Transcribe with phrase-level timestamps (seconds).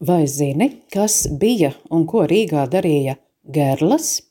[0.00, 4.22] Vai zini, kas bija un ko Rīgā darīja Gerlas?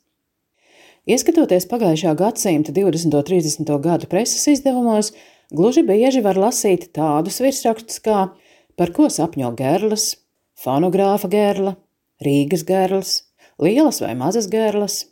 [1.06, 3.14] Ieskatoties pagājušā gadsimta 20.
[3.14, 3.70] un 30.
[3.84, 5.12] gadu preses izdevumos,
[5.54, 8.32] gluži bieži var lasīt tādus virsrakstus kā
[8.74, 10.16] Par ko sapņo Gerlas,
[10.58, 11.76] fonogrāfa Gerla,
[12.18, 13.14] Rīgas Gerlas,
[13.62, 15.04] lielas vai mazas Gerlas.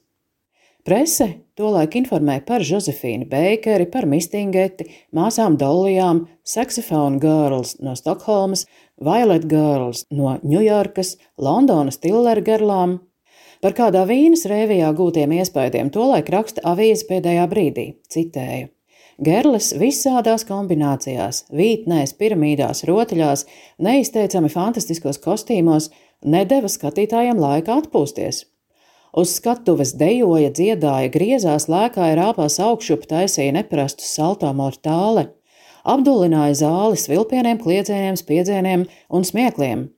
[0.86, 1.26] Prese
[1.58, 8.64] tolaik informēja par Josefīnu Beikeri, par Mistingeti, māsām Dollijām, Saxophone Girls no Stokholmas,
[9.02, 12.98] Violet Girls no Ņujorkas, Londonas Tiller Girlām.
[13.60, 18.70] Par kādā vīnas rēvijā gūtiem iespaidiem tolaik raksta avīze pēdējā brīdī, citēju.
[19.18, 23.48] Gerles visādās kombinācijās, vītnēs, piramīdās, rotaļās,
[23.82, 25.90] neizteicami fantastiskos kostīmos
[26.22, 28.44] nedeva skatītājiem laika atpūsties.
[29.16, 35.28] Uz skatuves dejoja, dziedāja, griezās, lēkāja, rāpās augšup, taisīja neparastus salto mortāli,
[35.88, 39.88] apdulināja zāli svilpieniem, kliedzieniem, spiedzieniem un smiekliem.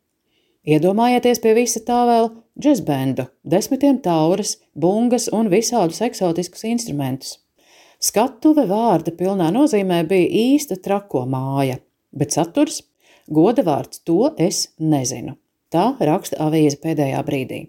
[0.71, 7.39] Iedomājieties pie visa tā vēl džesbendu, desmitiem tauras, bungas un visādus eksotiskus instrumentus.
[8.01, 11.81] Skatuve vārda pilnā nozīmē bija īsta trako māja,
[12.13, 12.83] bet saturs-
[13.37, 15.37] goda vārds to es nezinu.
[15.73, 17.61] Tā raksta avīze pēdējā brīdī.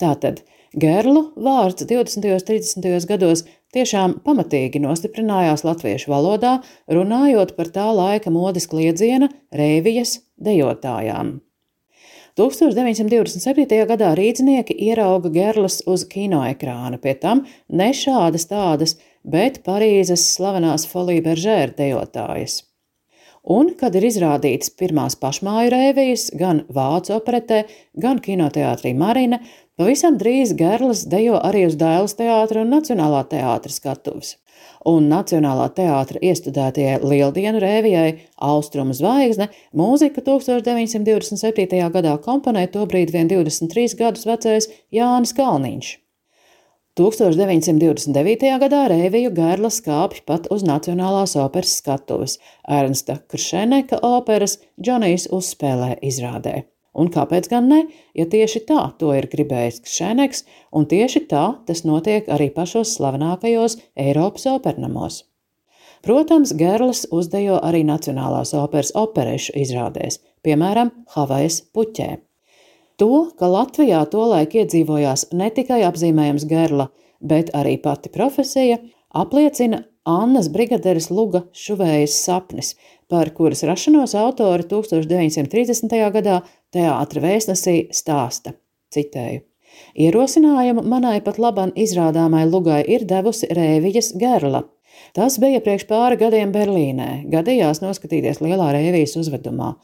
[0.00, 0.42] Tātad
[0.76, 2.26] Gerlu vārds 20.
[2.34, 3.06] un 30.
[3.08, 6.58] gados tiešām pamatīgi nostiprinājās latviešu valodā,
[6.92, 11.38] runājot par tā laika modes kliedziena rēvijas dejotājām.
[12.36, 13.80] 1927.
[13.88, 21.24] gadā rīznieki ierauga Gerlas uz kinoekrāna, pie tam ne šādas tādas, bet Parīzes slavenās Folija
[21.24, 22.60] Beržēra dejotājas.
[23.46, 27.62] Un, kad ir izrādītas pirmās pašmāju rēvijas, gan Vācu operetē,
[28.02, 29.38] gan kinoteātrī Marina,
[29.76, 34.36] pavisam drīz Gerlas dejo arī uz Dēlas teātra un Nacionālā teātra skatuves.
[34.86, 38.16] Un Nacionālā teātra iestudētajai Lieldienu rēvijai
[38.48, 41.82] Austrumu zvaigzne mūziku 1927.
[41.98, 45.92] gadā komponēja tobrīd vien 23 gadus vecais Jānis Kalniņš.
[46.96, 48.46] 1929.
[48.62, 56.62] gadā Rēviju Gērlas kāpj pat uz Nacionālās operas skatuves Ernsta Kršeneka operas Džonijs uzspēlē izrādē.
[56.96, 57.82] Un kāpēc gan ne,
[58.16, 63.76] ja tieši tā to ir gribējis Kršeneks, un tieši tā tas notiek arī pašos slavenākajos
[64.00, 65.24] Eiropas opernamos.
[66.06, 72.10] Protams, Gerlis uzdejo arī Nacionālās operas operešu izrādēs, piemēram, Havajas puķē.
[72.96, 76.88] To, ka Latvijā tolaik iedzīvojās ne tikai apzīmējums Gerla,
[77.20, 78.78] bet arī pati profesija,
[79.12, 82.76] apliecina Annas brigaderes Luga Šuvējas sapnis,
[83.10, 85.96] par kuras rašanos autori 1930.
[86.14, 86.36] gadā
[86.70, 88.54] teātra vēstnesī stāsta.
[88.94, 89.42] Citēju.
[89.98, 94.62] Ierosinājumu manai pat labam izrādāmai lugai ir devusi Rēvijas Gerla.
[95.12, 99.74] Tas bija priekš pāri gadiem Berlīnē, gadījās noskatīties lielā Rēvijas uzvedumā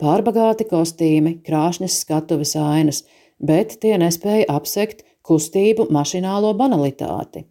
[0.00, 3.02] pārbagāti kostīmi, krāšņas skatuves ainas,
[3.40, 7.44] bet tie nespēja apsekt kustību mašinālo banalitāti.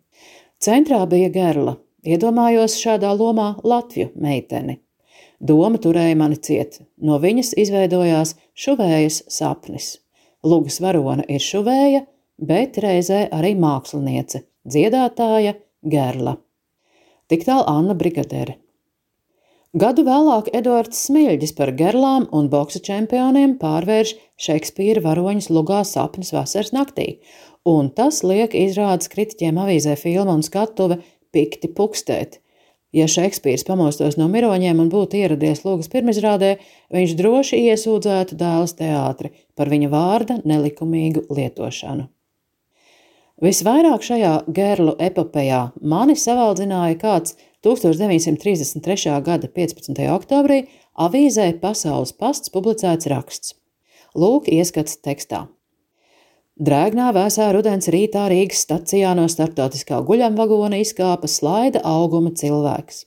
[0.60, 4.80] Centrā bija Gerla, iedomājos šādā lomā Latviju meiteni.
[5.40, 9.98] Doma turēja mani ciet, no viņas izveidojās šuvējas sapnis.
[10.44, 12.06] Lūgas varona ir šuvēja,
[12.40, 16.38] bet reizē arī māksliniece, dziedātāja Gerla.
[17.30, 18.58] Tik tālu Anna Brigadere.
[19.80, 26.74] Gadu vēlāk Edvards Smilģis par gerlām un boksa čempioniem pārvērš Šekspīra varoņus lugā sapnis vasaras
[26.74, 27.20] naktī,
[27.70, 30.98] un tas liek izrādes kritiķiem avīzē filma un skatuve
[31.36, 32.40] pikti pukstēt.
[32.96, 36.56] Ja Šekspīrs pamostos no miroņiem un būtu ieradies lūgas pirmizrādē,
[36.94, 42.08] viņš droši iesūdzētu dēls teātri par viņa vārda nelikumīgu lietošanu.
[43.40, 49.14] Visvairāk šajā gerlu epopējā mani savaldzināja kāds 1933.
[49.24, 50.02] gada 15.
[50.16, 50.60] oktobrī
[51.00, 53.56] avīzē Pasaules pasts publicēts raksts.
[54.18, 55.46] Lūk, ieskats tekstā.
[56.60, 63.06] Drēgnā vēsā rudens rītā Rīgas stacijā no starptautiskā guļamvagona izkāpa slaida auguma cilvēks.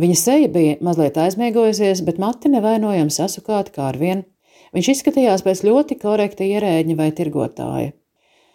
[0.00, 4.22] Viņa seja bija mazliet aizmiegojusies, bet mati nevainojami sasukāti kā ar vien.
[4.72, 7.92] Viņš izskatījās pēc ļoti korekta ierēģņa vai tirgotāja.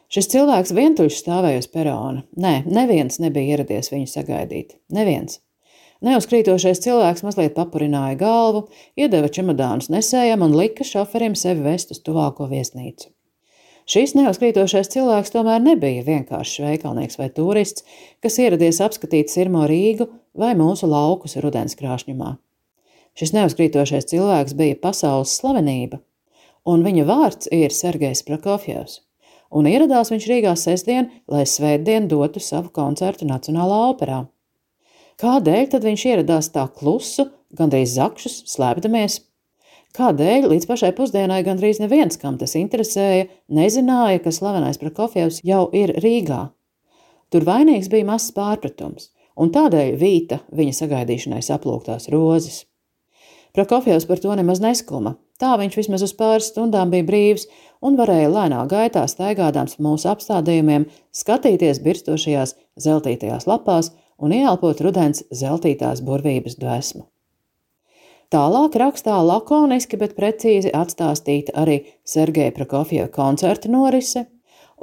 [0.10, 2.26] Šis cilvēks vientuļš stāvēja uz perona.
[2.34, 4.74] Nē, neviens nebija ieradies viņu sagaidīt.
[4.90, 5.38] Neviens.
[6.02, 8.66] Neuzkrītošais cilvēks mazliet papurināja galvu,
[8.98, 13.12] iedeva čemodānus nesējam un lika šoferim sevi vest uz tuvāko viesnīcu.
[13.90, 17.86] Šis neuzkrītošais cilvēks tomēr nebija vienkāršs veikalnieks vai turists,
[18.22, 20.08] kas ieradies apskatīt Sirmo Rīgu
[20.38, 22.36] vai mūsu laukus rudens krāšņumā.
[23.18, 26.04] Šis neuzkrītošais cilvēks bija pasaules slavenība,
[26.70, 29.02] un viņa vārds ir Sergejs Prokofjevs
[29.50, 34.24] un ieradās viņš Rīgā sestdien, lai svētdien dotu savu koncertu Nacionālā operā.
[35.20, 39.20] Kādēļ tad viņš ieradās tā klusu, gandrīz zakšus, slēpdamies?
[39.98, 45.96] Kādēļ līdz pašai pusdienai gandrīz neviens, kam tas interesēja, nezināja, ka slavenais Prokofjevs jau ir
[46.04, 46.44] Rīgā.
[47.34, 52.64] Tur vainīgs bija mazs pārpratums, un tādēļ Vīta viņa sagaidīšanai saplūktās rozes.
[53.58, 55.16] Prokofjevs par to nemaz neskuma.
[55.42, 57.48] Tā viņš vismaz uz pāris stundām bija brīvs
[57.82, 66.04] un varēja lēnā gaitā staigādams mūsu apstādījumiem skatīties birstošajās zeltītajās lapās un ieelpot rudens zeltītās
[66.06, 67.08] burvības dvēsmu.
[68.30, 74.28] Tālāk rakstā lakoniski, bet precīzi atstāstīta arī Sergeja Prokofjeva koncerta norise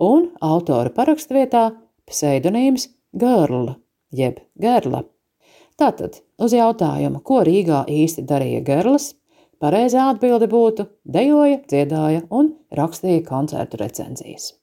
[0.02, 1.68] un autora parakstvietā
[2.10, 3.76] pseidonīms Girl,
[4.10, 5.04] jeb Gerla.
[5.78, 9.12] Tātad, uz jautājumu, ko Rīgā īsti darīja Gerls,
[9.62, 14.56] pareizā atbilde būtu dejoja, dziedāja un rakstīja koncertu recenzijas.